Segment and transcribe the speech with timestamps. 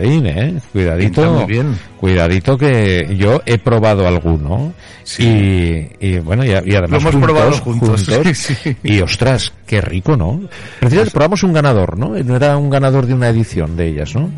[0.00, 0.58] ¿Eh?
[0.72, 1.32] Cuidadito.
[1.32, 1.76] Muy bien.
[1.98, 4.72] Cuidadito que yo he probado alguno.
[5.18, 7.02] Y, y bueno, y, y además.
[7.02, 8.76] Lo hemos probado juntos, sí, sí.
[8.84, 10.40] Y ostras, qué rico, ¿no?
[10.78, 12.10] Precisamente probamos un ganador, ¿no?
[12.10, 14.30] No era un ganador de una edición de ellas, ¿no?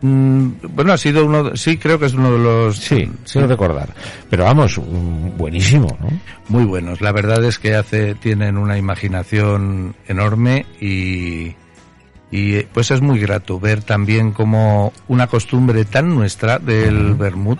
[0.00, 3.88] Mm, bueno, ha sido uno, sí, creo que es uno de los Sí, sí recordar.
[4.30, 4.80] Pero vamos,
[5.36, 6.08] buenísimo, ¿no?
[6.48, 7.00] muy buenos.
[7.00, 11.56] La verdad es que hace, tienen una imaginación enorme y,
[12.30, 17.58] y eh, pues es muy grato ver también como una costumbre tan nuestra del vermut,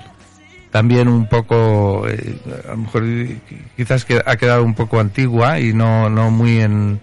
[0.70, 3.38] también un poco, eh, a lo mejor eh,
[3.76, 7.00] quizás que ha quedado un poco antigua y no, no muy en,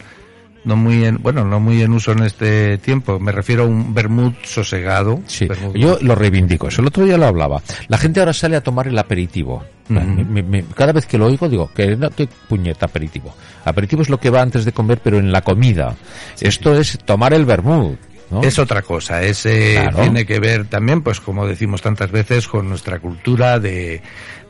[0.64, 3.20] no muy en, bueno, no muy en uso en este tiempo.
[3.20, 5.22] Me refiero a un vermut sosegado.
[5.26, 6.68] Sí, yo lo reivindico.
[6.68, 7.62] Eso el otro día lo hablaba.
[7.88, 9.64] La gente ahora sale a tomar el aperitivo.
[9.90, 10.00] Ujú.
[10.00, 13.36] Me- me- cada vez que lo oigo digo, que no, qué puñeta aperitivo.
[13.66, 15.96] Aperitivo es lo que va antes de comer, pero en la comida.
[16.42, 18.00] Esto es tomar el vermut.
[18.32, 18.42] ¿no?
[18.42, 20.02] Es otra cosa, es, eh, Claro.
[20.02, 24.02] tiene que ver también, pues como decimos tantas veces, con nuestra cultura de,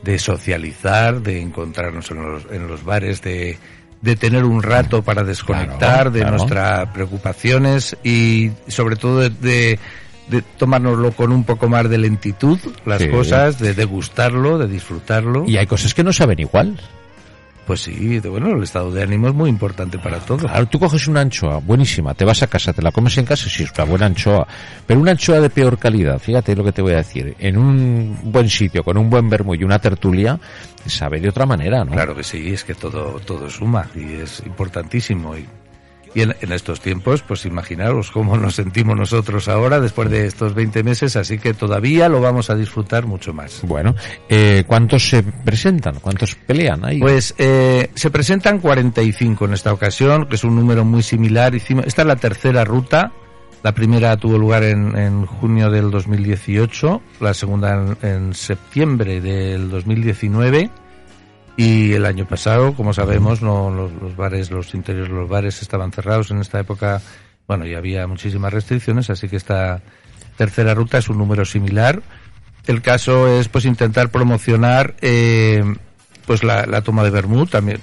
[0.02, 3.58] de socializar, de encontrarnos en los, en los bares, de,
[4.00, 6.36] de tener un rato para desconectar Claro, de claro.
[6.38, 9.78] nuestras preocupaciones y sobre todo de, de,
[10.28, 13.08] de tomárnoslo con un poco más de lentitud, las Sí.
[13.08, 15.44] cosas, de degustarlo, de disfrutarlo.
[15.46, 16.78] Y hay cosas que no saben igual.
[17.66, 20.38] Pues sí, de- bueno, el estado de ánimo es muy importante para todo.
[20.38, 23.48] Claro, tú coges una anchoa buenísima, te vas a casa, te la comes en casa,
[23.50, 24.46] sí, es una buena anchoa,
[24.86, 28.18] pero una anchoa de peor calidad, fíjate lo que te voy a decir, en un
[28.22, 30.38] buen sitio, con un buen vermo y una tertulia,
[30.86, 31.90] sabe de otra manera, ¿no?
[31.90, 35.36] Claro que sí, es que todo, todo suma y es importantísimo.
[35.36, 35.44] Y,
[36.14, 40.54] y en, en estos tiempos, pues imaginaros cómo nos sentimos nosotros ahora después de estos
[40.54, 43.60] 20 meses, así que todavía lo vamos a disfrutar mucho más.
[43.62, 43.94] Bueno,
[44.28, 46.00] eh, ¿cuántos se presentan?
[46.00, 47.00] ¿Cuántos pelean ahí?
[47.00, 51.54] Pues eh, se presentan 45 en esta ocasión, que es un número muy similar.
[51.54, 53.12] Esta es la tercera ruta.
[53.62, 59.70] La primera tuvo lugar en, en junio del 2018, la segunda en, en septiembre del
[59.70, 60.70] 2019
[61.56, 65.62] y el año pasado, como sabemos, no los, los bares, los interiores de los bares
[65.62, 67.00] estaban cerrados en esta época.
[67.48, 69.80] Bueno, y había muchísimas restricciones, así que esta
[70.36, 72.02] tercera ruta es un número similar.
[72.66, 75.62] El caso es pues intentar promocionar eh,
[76.26, 77.80] pues la, la toma de vermut también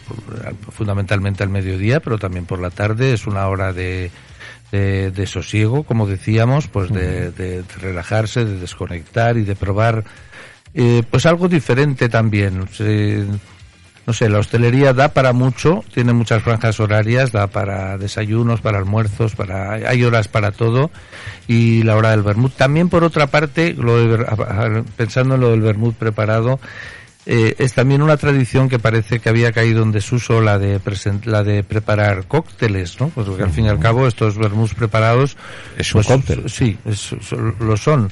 [0.72, 4.12] fundamentalmente al mediodía, pero también por la tarde es una hora de
[4.72, 10.03] de, de sosiego, como decíamos, pues de, de relajarse, de desconectar y de probar
[10.73, 12.67] eh, pues algo diferente también.
[12.72, 13.23] Se-
[14.06, 18.78] no sé, la hostelería da para mucho, tiene muchas franjas horarias, da para desayunos, para
[18.78, 20.91] almuerzos, para hay horas para todo
[21.47, 22.53] y la hora del vermut.
[22.53, 26.59] También por otra parte, lo de pensando en lo del vermut preparado,
[27.25, 31.24] eh, es también una tradición que parece que había caído en desuso la de presen-
[31.24, 33.08] la de preparar cócteles, ¿no?
[33.08, 35.38] Pues porque al fin y al cabo estos vermuts preparados
[35.78, 36.50] Es un pues, cóctel.
[36.50, 37.16] Sí, es-
[37.62, 38.12] lo son.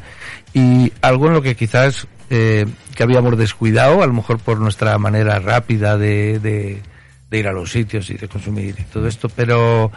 [0.54, 2.66] Y algo en lo que quizás eh,
[2.96, 6.82] que habíamos descuidado, a lo mejor por nuestra manera rápida de, de,
[7.30, 9.92] de ir a los sitios y de consumir y todo esto, pero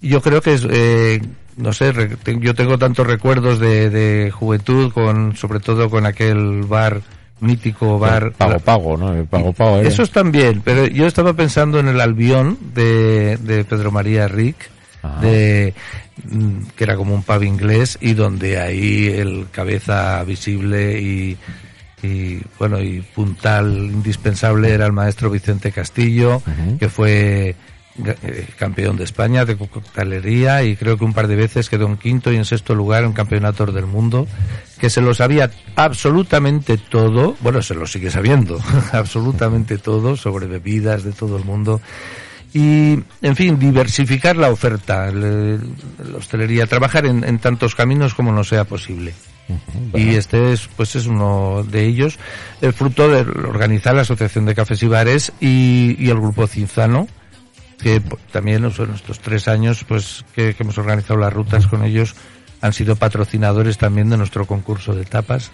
[0.00, 1.20] yo creo que es, eh,
[1.56, 1.92] no sé,
[2.40, 7.00] yo tengo tantos recuerdos de, de juventud, con sobre todo con aquel bar
[7.40, 9.14] mítico bar pago, pago, ¿no?
[9.14, 9.78] El pago, pago.
[9.78, 14.56] era- esos también, pero yo estaba pensando en el Albión de, de Pedro María Rick,
[15.22, 15.72] de,
[16.24, 21.38] mm, que era como un pub inglés y donde ahí el cabeza visible y,
[22.02, 26.42] y bueno y puntal indispensable era el maestro Vicente Castillo,
[26.78, 27.54] que fue
[28.04, 31.96] eh, campeón de España de coctelería y creo que un par de veces quedó en
[31.98, 34.26] quinto y en sexto lugar en campeonatos del mundo,
[34.78, 38.58] que se lo sabía absolutamente todo, bueno, se lo sigue sabiendo,
[38.92, 41.80] absolutamente todo sobre bebidas de todo el mundo.
[42.52, 45.60] Y, en fin, diversificar la oferta, el-
[46.10, 49.14] la hostelería, trabajar en, en tantos caminos como nos sea posible.
[49.94, 52.18] Y este es, pues es uno de ellos,
[52.60, 57.08] el fruto de organizar la Asociación de Cafés y Bares y, y el Grupo Cinzano,
[57.80, 58.00] que
[58.32, 61.84] también o sea, en estos tres años pues que, que hemos organizado las rutas con
[61.84, 62.14] ellos
[62.60, 65.50] han sido patrocinadores también de nuestro concurso de tapas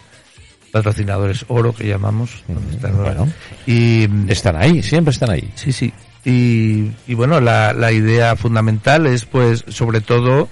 [0.73, 2.97] patrocinadores oro que llamamos están.
[2.97, 3.29] Bueno.
[3.67, 5.51] y Están ahí, siempre están ahí.
[5.55, 5.93] sí sí
[6.25, 10.49] y, y bueno la, la idea fundamental es pues sobre todo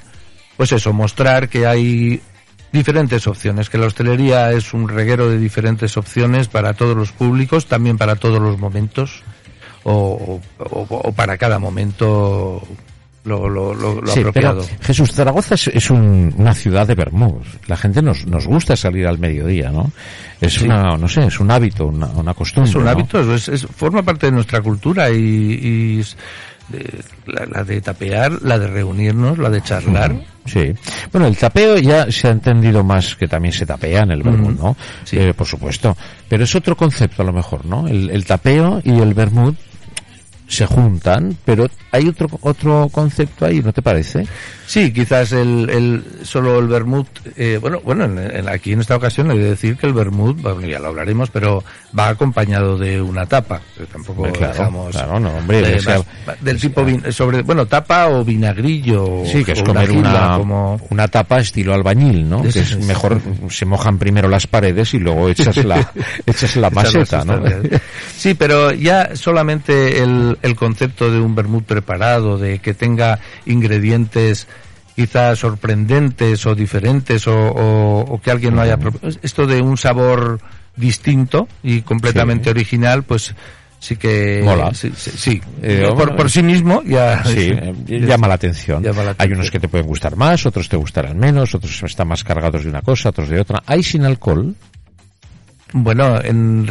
[0.57, 2.21] pues eso mostrar que hay
[2.75, 7.65] diferentes opciones, que la hostelería es un reguero de diferentes opciones para todos los públicos,
[7.67, 9.23] también para todos los momentos
[9.85, 12.61] o, o- o para cada momento
[13.25, 14.63] lo, lo, lo, lo Sí, apropiado.
[14.67, 17.47] pero Jesús, Zaragoza es, es un- una ciudad de vermouth.
[17.69, 19.91] La gente nos, nos gusta salir al mediodía, ¿no?
[20.41, 22.69] Es una, no sé, es un hábito, una, una costumbre.
[22.71, 22.91] Es un ¿no?
[22.91, 26.17] hábito, es, es- forma parte de nuestra cultura y, y es
[26.69, 30.15] de- la, la de tapear, la de reunirnos, la de charlar.
[30.47, 30.73] Sí.
[31.11, 34.59] Bueno, el tapeo ya se ha entendido más que también se tapea en el vermut,
[34.59, 34.77] ¿no?
[35.05, 35.17] Sí.
[35.19, 35.97] Eh, por supuesto.
[36.29, 37.89] Pero es otro concepto a lo mejor, ¿no?
[37.89, 39.57] El, el tapeo y el vermut
[40.47, 44.27] se juntan, pero hay otro otro concepto ahí, ¿no te parece?
[44.67, 47.07] Sí, quizás el, el solo el vermut,
[47.37, 50.41] eh, bueno, bueno, en- en- aquí en esta ocasión he de decir que el vermut,
[50.41, 51.63] bueno, ya lo hablaremos, pero
[51.99, 53.61] va acompañado de una tapa,
[53.93, 58.09] tampoco claro, dejamos claro, no, hombre, de o sea, más- del tipo sobre, bueno, tapa
[58.09, 62.43] o vinagrillo, Sí, que es comer una, como una tapa estilo albañil, ¿no?
[62.43, 62.79] Que es es.
[62.87, 63.21] mejor,
[63.51, 65.91] se mojan primero las paredes y luego echas la,
[66.27, 67.43] echas la maseta, ¿no?
[68.17, 74.47] Sí, pero ya solamente el, el concepto de un vermut preparado, de que tenga ingredientes
[74.97, 79.21] quizás sorprendentes o diferentes o, o- o que alguien no haya propuesto.
[79.23, 80.41] Esto de un sabor
[80.77, 82.51] distinto y completamente Sí.
[82.51, 83.35] original, pues
[83.81, 84.41] sí que...
[84.45, 84.73] Mola.
[84.73, 85.43] Sí, sí, sí.
[85.63, 87.25] Eh, por, bueno, por sí mismo ya...
[87.25, 88.83] Sí, eh, llama la atención.
[88.83, 92.09] Llama la Hay unos que te pueden gustar más, otros te gustarán menos, otros están
[92.09, 93.63] más cargados de una cosa, otros de otra.
[93.67, 94.55] ¿Hay sin alcohol?
[95.77, 96.67] Bueno, en,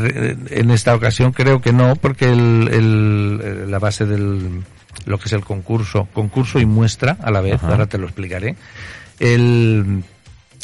[0.49, 4.63] en esta ocasión creo que no, porque el, el- la base del
[5.05, 7.67] lo que es el concurso, concurso y muestra a la vez, Ajá.
[7.71, 8.55] ahora te lo explicaré.
[9.19, 10.03] El,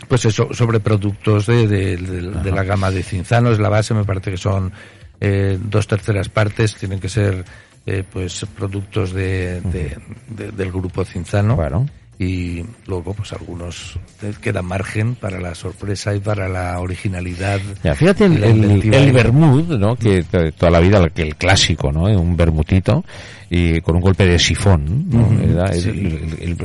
[0.07, 3.94] pues eso, sobre productos de, de- de- de la gama de Cinzano, es la base,
[3.94, 4.71] me parece que son
[5.19, 7.44] eh, dos terceras partes, tienen que ser
[7.85, 9.97] eh, pues productos de, de-
[10.30, 11.88] de- del grupo Cinzano Bueno.
[12.21, 17.95] Y luego pues algunos eh, queda margen para la sorpresa y para la originalidad Ya,
[17.95, 19.95] fíjate el, el, el vermut, ¿no?
[19.95, 22.04] Que to- toda la vida, el clásico, ¿no?
[22.04, 23.06] Un vermutito
[23.50, 25.27] y con un golpe de sifón, ¿no?
[25.42, 25.92] Era sí.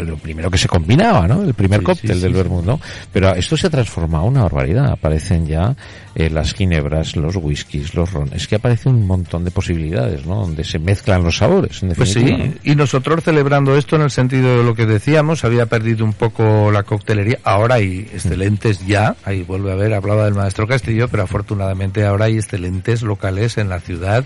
[0.05, 1.43] lo primero que se combinaba, ¿no?
[1.43, 2.81] El primer Sí, cóctel sí, del vermut, ¿no?
[3.13, 4.91] Pero esto se ha transformado en una barbaridad.
[4.91, 5.75] Aparecen ya
[6.15, 8.31] eh, las ginebras, los whiskies, los ron.
[8.33, 10.37] Es que aparece un montón de posibilidades, ¿no?
[10.37, 14.59] Donde se mezclan los sabores, en Pues sí, y nosotros celebrando esto en el sentido
[14.59, 19.43] de lo que decíamos, había perdido un poco la coctelería, ahora hay excelentes ya, ahí
[19.43, 23.81] vuelve a haber, hablaba del maestro Castillo, pero afortunadamente ahora hay excelentes locales en la
[23.81, 24.25] ciudad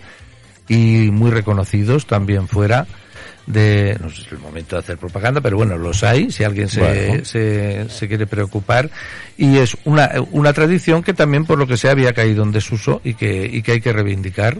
[0.68, 2.86] y muy reconocidos también fuera
[3.48, 6.44] de, no sé si es el momento de hacer propaganda, pero bueno, los hay, si
[6.44, 7.24] alguien se, Bueno.
[7.24, 8.90] se, se quiere preocupar,
[9.36, 13.00] y es una, una tradición que también por lo que sea había caído en desuso
[13.04, 14.58] y que, y que hay que reivindicar.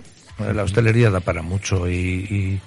[0.54, 2.60] La hostelería da para mucho y, y,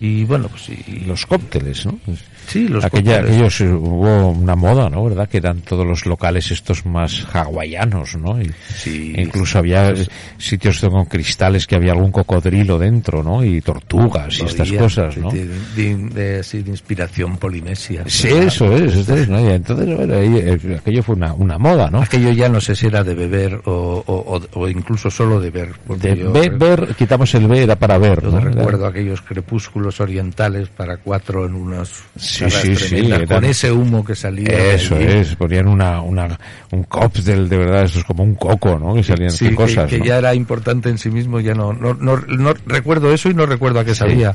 [0.00, 1.98] y bueno, pues y, los cócteles, ¿no?
[2.46, 3.30] sí, los Aquella, cócteles.
[3.36, 5.04] aquellos, eh, hubo una moda, ¿no?
[5.04, 5.28] ¿Verdad?
[5.28, 8.40] Que eran todos los locales estos más hawaianos, ¿no?
[8.40, 9.12] Y Sí.
[9.16, 10.06] e incluso había eh,
[10.38, 13.44] sitios con cristales que había algún cocodrilo dentro, ¿no?
[13.44, 15.30] Y tortugas y estas Todavía, cosas, ¿no?
[15.30, 18.04] De, de- de- sí, de inspiración polinesia.
[18.06, 18.44] Sí, ¿verdad?
[18.44, 19.40] eso es, eso es, ¿no?
[19.40, 22.00] Y entonces, bueno, ahí, eh, aquello fue una, una moda, ¿no?
[22.02, 25.70] Aquello ya no sé si era de beber o, o, o- incluso solo de ver.
[26.00, 28.40] De yo ver, ver, quitamos el B, era para ver, yo ¿no?
[28.40, 34.14] recuerdo aquellos crepúsculos orientales para cuatro en unas Sí, sí, sí, con ese humo que
[34.14, 34.74] salía.
[34.74, 36.38] Eso es, ponían una, una,
[36.72, 38.94] un cóctel de verdad, eso es como un coco, ¿no?
[38.94, 40.04] Que salían Sí, qué que, cosas, que ¿no?
[40.04, 43.46] ya era importante en sí mismo, ya no, no, no, no recuerdo eso y no
[43.46, 44.34] recuerdo a qué sabía.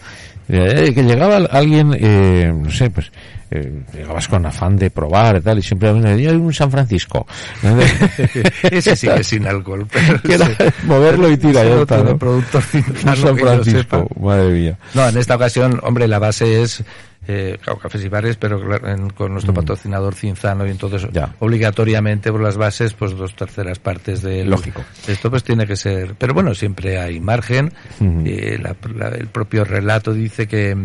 [0.50, 3.10] Eh, que llegaba alguien, eh, no sé, pues,
[3.50, 6.70] eh, llegabas con afán de probar y tal, y siempre había "Yo hay un San
[6.70, 7.26] Francisco.
[8.64, 9.88] Ese sí que es sin alcohol.
[10.24, 10.52] Pero sí.
[10.86, 12.18] moverlo y tira, ya está, ¿no?
[12.18, 14.78] productor Un cinzano San Francisco, madre mía.
[14.94, 15.43] No, en esta ocasión,
[15.84, 16.84] hombre, la base es
[17.26, 21.14] eh, claro, cafés y bares, pero claro, en- con nuestro patrocinador Cinzano y entonces Mm.
[21.14, 21.34] Ya.
[21.40, 24.84] obligatoriamente por las bases, pues dos terceras partes de Lógico.
[25.08, 27.72] Esto pues tiene que ser, pero bueno, siempre hay margen.
[28.02, 28.24] Ujú.
[28.26, 30.76] Eh, la- la- el propio relato dice que,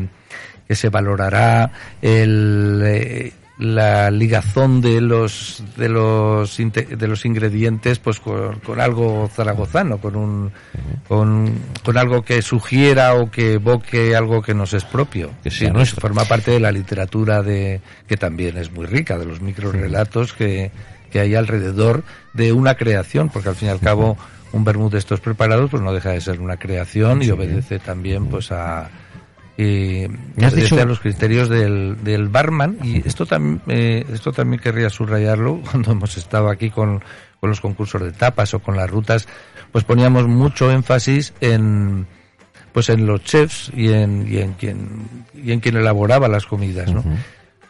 [0.69, 8.21] que se valorará el eh, la ligazón de los de los de los ingredientes pues
[8.21, 10.53] con, con algo zaragozano con un
[11.09, 11.53] con,
[11.85, 16.00] con algo que sugiera o que evoque algo que nos es propio Que sea nuestro.
[16.00, 20.71] forma parte de la literatura de que también es muy rica de los microrelatos que
[21.11, 24.17] que hay alrededor de una creación porque al fin y al cabo
[24.53, 28.27] un vermut de estos preparados pues no deja de ser una creación y obedece también
[28.27, 28.88] pues a
[29.61, 34.62] y Me has dicho- los criterios del, del barman y esto también eh, esto también
[34.62, 37.03] querría subrayarlo cuando hemos estado aquí con,
[37.41, 39.27] con los concursos de tapas o con las rutas
[39.73, 42.07] pues poníamos mucho énfasis en
[42.73, 44.79] pues en los chefs y en, y en quien
[45.35, 47.03] y en quien elaboraba las comidas ¿no?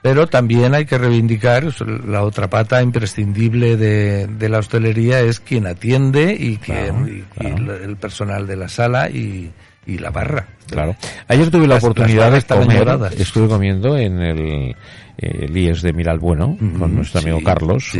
[0.00, 1.64] Pero también hay que reivindicar
[2.06, 8.46] la otra pata imprescindible de, de la hostelería es quien atiende y, quien, el personal
[8.46, 9.50] de la sala y,
[9.88, 10.46] y la barra.
[10.68, 10.94] Claro.
[11.26, 14.76] Ayer tuve la oportunidad de comer, estuve comiendo en el,
[15.16, 17.90] el IES de Miralbueno con nuestro amigo Carlos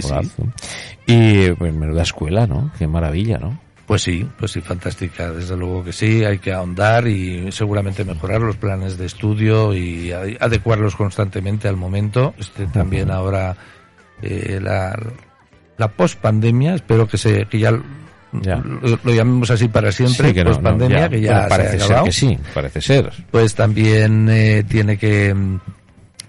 [1.06, 2.70] y pues, menuda escuela, ¿no?
[2.78, 3.58] Qué maravilla, ¿no?
[3.86, 8.42] Pues sí, pues sí, fantástica, desde luego que sí, hay que ahondar y seguramente mejorar
[8.42, 12.34] los planes de estudio y adecuarlos constantemente al momento.
[12.36, 13.56] Este también ahora
[14.20, 14.94] eh, la,
[15.78, 17.80] la post pandemia, espero que se que ya
[18.32, 22.80] Lo, llamemos así para siempre, que post pandemia, que ya parece ser que sí, parece
[22.80, 23.12] ser.
[23.30, 25.34] Pues también eh, tiene que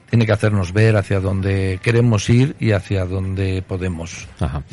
[0.10, 4.28] tiene que hacernos ver hacia dónde queremos ir y hacia dónde podemos.
[4.40, 4.64] Ajá.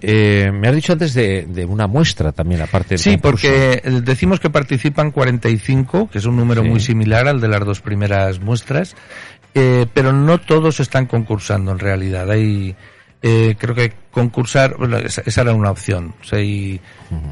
[0.00, 4.40] Eh, me has dicho antes de, de, una muestra también, aparte del Sí, porque decimos
[4.40, 8.96] que participan 45, que es un número muy similar al de las dos primeras muestras,
[9.54, 12.28] eh, pero no todos están concursando en realidad.
[12.30, 12.74] Hay
[13.22, 16.14] eh, creo que concursar, bueno, esa, era una opción.
[16.20, 16.80] O sea, y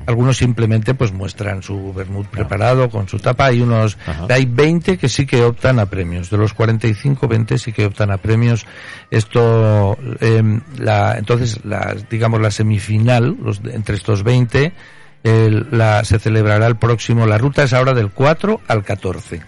[0.07, 3.47] algunos simplemente pues muestran su vermut preparado con su tapa.
[3.47, 3.97] Hay unos,
[4.28, 6.28] hay 20 que sí que optan a premios.
[6.28, 8.66] De los 45, 20 sí que optan a premios.
[9.11, 14.73] Esto, eh, la, entonces, la, digamos, la semifinal, los, entre estos 20,
[15.23, 17.27] la, se celebrará el próximo.
[17.27, 19.41] La ruta es ahora del 4 al 14.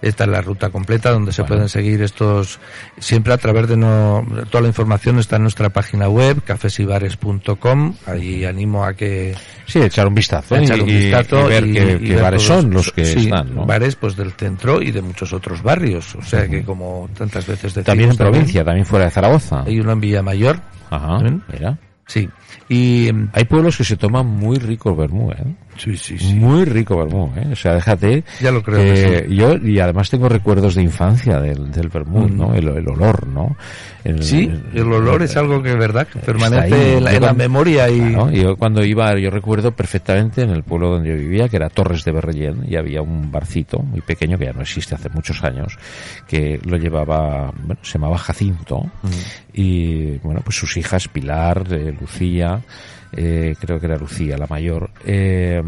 [0.00, 2.58] Esta es la ruta completa donde se pueden seguir estos
[2.98, 7.94] siempre a través de no, toda la información está en nuestra página web cafesibares.com.
[8.06, 9.34] Allí animo a que
[9.66, 13.54] sí echar un vistazo, echar un vistazo y, ver qué, bares son los que están,
[13.54, 13.66] ¿no?
[13.66, 16.14] bares pues del centro y de muchos otros barrios.
[16.14, 19.62] O sea que como tantas veces decimos, también en provincia, también fuera de Zaragoza.
[19.66, 20.60] Hay uno en Villamayor.
[20.90, 21.18] Ajá,
[21.52, 21.78] mira.
[22.06, 22.28] Sí.
[22.68, 25.54] Y hay pueblos que se toman muy rico vermú, ¿eh?
[25.76, 26.34] Sí, sí, sí.
[26.34, 27.48] Muy rico vermú, ¿eh?
[27.52, 28.24] O sea, déjate.
[28.40, 29.26] Ya lo creo.
[29.28, 32.48] Yo, y además tengo recuerdos de infancia del, del vermú, ¿no?
[32.48, 32.54] Mm.
[32.54, 33.56] El, el, olor, ¿no?
[34.20, 38.12] sí, el, olor es algo que, verdad, que permanece en, la, memoria y...
[38.32, 42.04] yo cuando iba, yo recuerdo perfectamente en el pueblo donde yo vivía, que era Torres
[42.04, 45.78] de Berrellén, y había un barcito muy pequeño, que ya no existe hace muchos años,
[46.26, 49.08] que lo llevaba, bueno, se llamaba Jacinto, mm.
[49.54, 52.60] y, bueno, pues sus hijas, Pilar, eh, Lucía,
[53.12, 55.62] eh, creo que era Lucía, la mayor, eh,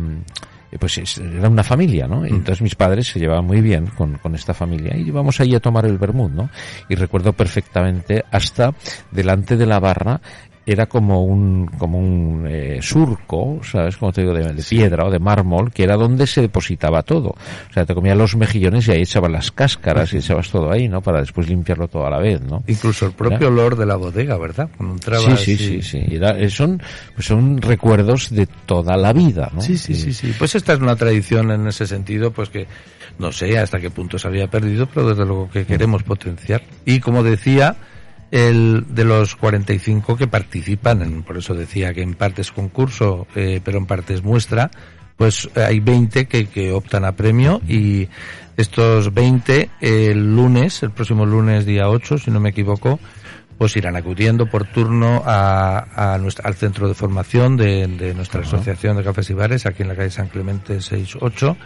[0.79, 2.25] pues era una familia, ¿no?
[2.25, 5.61] Entonces mis padres se llevaban muy bien con, con esta familia y íbamos ahí a
[5.61, 6.51] tomar el vermut, ¿no?
[6.89, 8.75] Y recuerdo perfectamente hasta
[9.13, 10.21] delante de la barra
[10.67, 13.97] era como un como un eh, surco, ¿sabes?
[13.97, 17.29] Como te digo, de, piedra o de mármol, que era donde se depositaba todo.
[17.29, 20.89] O sea, te comías los mejillones y ahí echabas las cáscaras y echabas todo ahí,
[20.89, 21.03] ¿no?
[21.03, 22.65] Para después limpiarlo todo a la vez, ¿no?
[22.67, 24.69] Incluso el propio olor de la bodega, ¿verdad?
[24.77, 24.97] Cuando
[25.37, 26.83] sí, sí, sí, sí, eh, son,
[27.15, 29.61] pues son recuerdos de toda la vida, ¿no?
[29.61, 30.35] Sí, sí, sí, sí.
[30.39, 32.67] Pues esta es una tradición en ese sentido, pues que
[33.19, 36.63] no sé hasta qué punto se había perdido, pero desde luego que queremos potenciar.
[36.85, 37.77] Y como decía,
[38.35, 43.29] el de los 45 que participan, en, por eso decía que en parte es concurso,
[43.37, 44.73] eh, pero en parte es muestra,
[45.17, 48.09] pues hay 20 que, que optan a premio y
[48.57, 52.99] estos 20 el lunes, el próximo lunes día 8, si no me equivoco,
[53.57, 58.41] pues irán acudiendo por turno a, a nuestra, al centro de formación de, de nuestra
[58.41, 61.57] asociación de cafés y bares aquí en la calle San Clemente 68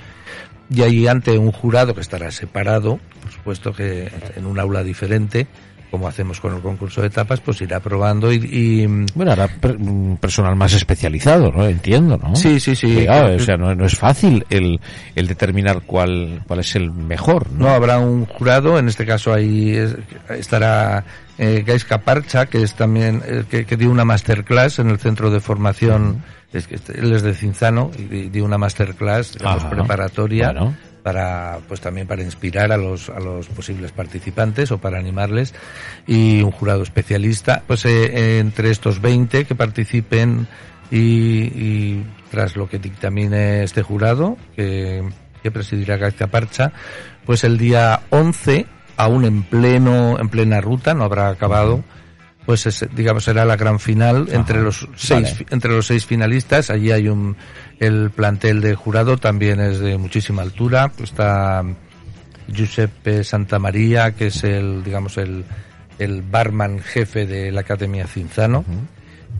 [0.69, 5.47] y ahí ante un jurado que estará separado, por supuesto que en un aula diferente,
[5.91, 8.87] como hacemos con el concurso de etapas, pues irá probando y...
[9.15, 9.49] bueno, hará
[10.21, 11.67] personal más especializado, ¿no?
[11.67, 12.37] Entiendo, ¿no?
[12.37, 13.07] Sí, sí, sí.
[13.09, 14.81] o sea, no, es fácil el,
[15.15, 17.69] el determinar cuál, cuál es el mejor, ¿no?
[17.69, 19.77] habrá un jurado, en este caso ahí
[20.31, 21.05] estará
[21.39, 25.41] eh, Gaisca Parcha, que es también, eh, que, dio una masterclass en el centro de
[25.41, 30.53] formación, es que este, él es de Cinzano, y dio una masterclass, digamos, preparatoria
[31.09, 35.55] para pues también para inspirar a los a los posibles participantes o para animarles.
[36.07, 40.47] Y un jurado especialista pues eh, entre estos 20 que participen
[40.91, 45.03] y, tras lo que dictamine este jurado que,
[45.43, 46.73] que presidirá García Parcha
[47.25, 48.67] pues el día 11
[48.99, 51.85] aún en pleno en plena ruta no habrá acabado
[52.49, 56.71] pues digamos será la gran final entre los seis entre los seis finalistas.
[56.71, 57.37] Allí hay un
[57.79, 60.91] el plantel de jurado también es de muchísima altura.
[61.05, 61.63] Está
[62.47, 65.45] Giuseppe Santamaría que es el digamos el
[65.99, 68.65] el barman jefe de la Academia Cinzano.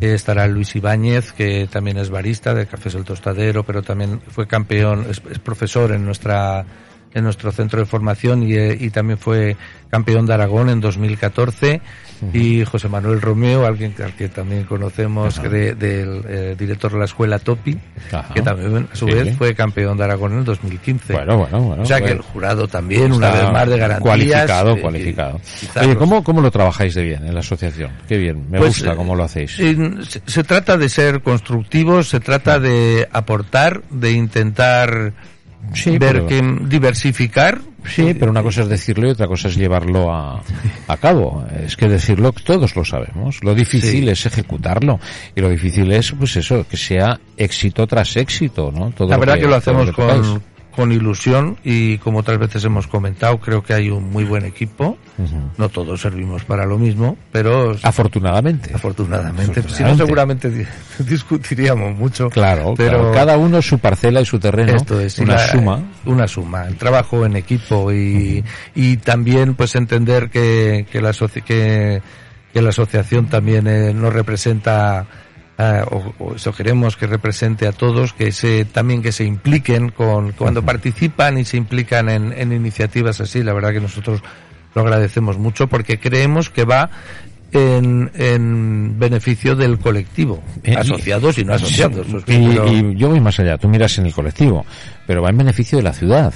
[0.01, 5.07] Estará Luis Ibáñez que también es barista de Cafés el Tostadero pero también fue campeón
[5.09, 6.63] es, profesor en nuestra
[7.15, 9.57] en nuestro centro de formación y, eh, y también fue
[9.91, 11.81] campeón de Aragón en 2014
[12.33, 17.05] y José Manuel Romeo, alguien al que también conocemos de- del eh, director de la
[17.05, 17.79] escuela Topi,
[18.13, 18.35] Ajá.
[18.35, 19.15] que también a su Sí.
[19.15, 21.13] vez fue campeón de Aragón en el 2015.
[21.15, 21.83] Bueno, bueno, bueno.
[21.83, 24.03] o sea que el jurado también, una vez más de garantías.
[24.03, 25.41] Cualificado, eh, cualificado.
[25.81, 27.93] Oye, ¿cómo, ¿cómo lo trabajáis de bien en la asociación?
[28.09, 29.53] Qué bien, me Pues, gusta eh, cómo lo hacéis.
[29.53, 35.13] se, se trata de ser constructivos, se trata de aportar, de intentar
[35.75, 37.61] Sí, ver pero- que diversificar.
[37.87, 40.43] Sí, pero una cosa es decirlo y otra cosa es llevarlo a,
[40.89, 41.47] a cabo.
[41.65, 43.43] Es que decirlo todos lo sabemos.
[43.43, 44.09] Lo difícil Sí.
[44.11, 44.99] es ejecutarlo
[45.35, 48.91] y lo difícil es, pues eso, que sea éxito tras éxito, ¿no?
[48.91, 50.43] Todo La verdad que, lo hacemos que con,
[50.79, 54.97] con ilusión y como otras veces hemos comentado, creo que hay un muy buen equipo.
[55.57, 58.71] No todos servimos para lo mismo, pero Afortunadamente.
[58.73, 60.65] afortunadamente, si no seguramente di-
[61.01, 62.31] discutiríamos mucho.
[62.31, 63.13] Claro, pero claro.
[63.13, 65.83] cada uno su parcela y su terreno, Esto es una suma.
[66.07, 68.45] una suma, el trabajo en equipo y,
[68.77, 71.13] y también pues entender que, que la
[71.45, 72.01] que,
[72.53, 75.07] que la asociación también eh, nos representa
[75.59, 79.91] eh, o, o eso queremos que represente a todos, que se también que se impliquen
[79.91, 84.23] con cuando participan y se implican en, en iniciativas así, la verdad que nosotros
[84.75, 86.91] lo agradecemos mucho porque creemos que va
[87.51, 92.07] en, en beneficio del colectivo, Eh, asociados y no asociados.
[92.07, 94.65] Sí, y, pero- y yo voy más allá, tú miras en el colectivo,
[95.07, 96.33] pero va en beneficio de la ciudad.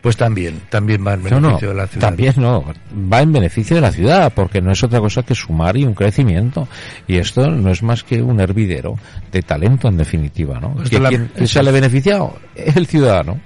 [0.00, 2.06] Pues también, también va en beneficio no, de la ciudad.
[2.08, 2.64] También no,
[3.12, 5.94] va en beneficio de la ciudad, porque no es otra cosa que sumar y un
[5.94, 6.68] crecimiento.
[7.08, 8.94] Y esto no es más que un hervidero
[9.32, 10.74] de talento en definitiva, ¿no?
[10.74, 12.38] Pues ¿Que la- ¿Quién quién sale beneficiado?
[12.54, 13.40] El ciudadano.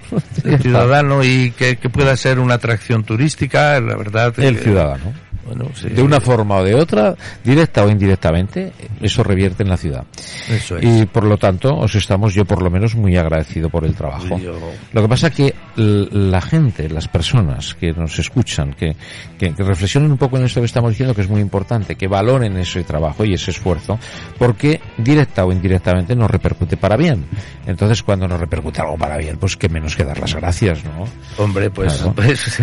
[0.44, 4.34] el ciudadano y que, que pueda ser una atracción turística, la verdad.
[4.38, 5.12] El que- ciudadano.
[5.46, 9.76] Bueno, sí, De una forma o de otra, directa o indirectamente, eso revierte en la
[9.76, 10.04] ciudad.
[10.48, 10.84] Eso es.
[10.84, 14.38] Y por lo tanto, os estamos, yo por lo menos, muy agradecido por el trabajo.
[14.38, 14.58] Yo-
[14.92, 18.94] Lo que pasa que la gente, las personas que nos escuchan, que,
[19.38, 22.06] que, que reflexionen un poco en esto que estamos diciendo, que es muy importante, que
[22.06, 23.98] valoren ese trabajo y ese esfuerzo,
[24.38, 27.24] porque directa o indirectamente nos repercute para bien.
[27.66, 31.04] Entonces, cuando nos repercute algo para bien, pues que menos que dar las gracias, ¿no?
[31.42, 32.12] Hombre, pues, Claro.
[32.14, 32.62] pues,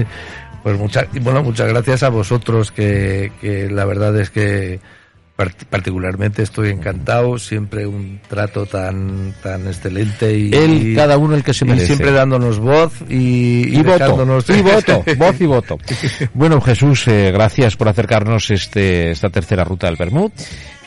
[0.63, 4.79] pues muchas, bueno, muchas gracias a vosotros que, que la verdad es que
[5.37, 11.43] part- particularmente estoy encantado, siempre un trato tan, tan excelente y, Él, cada uno el
[11.43, 11.87] que se y merece.
[11.87, 15.77] siempre dándonos voz y, y voto, y voto, voz y voto.
[16.33, 20.31] Bueno, Jesús, eh, gracias por acercarnos este, esta tercera ruta del Bermud.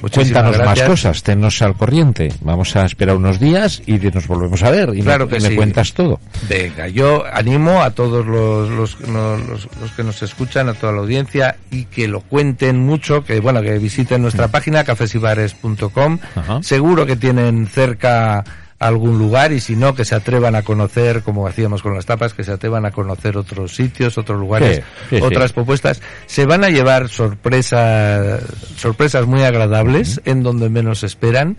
[0.03, 2.33] Muchísimas Cuéntanos más cosas, tennos al corriente.
[2.41, 5.41] Vamos a esperar unos días y nos volvemos a ver y, me- Claro que y
[5.41, 5.55] me sí.
[5.57, 6.19] cuentas todo.
[6.49, 10.99] Venga, yo animo a todos los, los, los- los que nos escuchan, a toda la
[10.99, 16.19] audiencia, y que lo cuenten mucho, que bueno, que visiten nuestra página cafesibares.com.
[16.63, 18.45] Seguro que tienen cerca
[18.87, 22.35] algún lugar y si no, que se atrevan a conocer, como hacíamos con las tapas,
[22.35, 25.23] que se atrevan a conocer otros sitios, otros lugares, Sí, sí, sí.
[25.23, 26.01] otras propuestas.
[26.27, 28.43] Se van a llevar sorpresas,
[28.77, 31.57] sorpresas muy agradables en donde menos esperan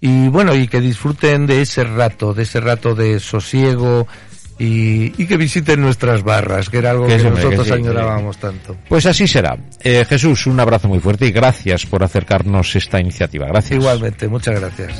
[0.00, 4.06] y bueno, y que disfruten de ese rato, de ese rato de sosiego
[4.58, 8.76] y, y que visiten nuestras barras, que era algo Que nosotros que sí, añorábamos tanto.
[8.88, 9.56] Pues así será.
[9.82, 13.46] Eh, Jesús, un abrazo muy fuerte y gracias por acercarnos esta iniciativa.
[13.46, 13.80] Gracias.
[13.80, 14.92] Igualmente, muchas gracias.